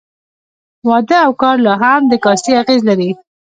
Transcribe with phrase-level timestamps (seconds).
[0.87, 3.09] واده او کار لا هم د کاستي اغېز لري.